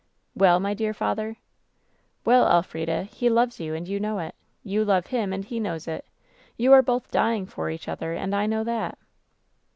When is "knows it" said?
5.59-6.05